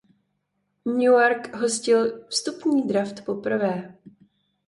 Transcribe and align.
Newark 0.85 1.55
hostil 1.55 2.25
vstupní 2.27 2.81
draft 2.87 3.25
poprvé. 3.25 3.97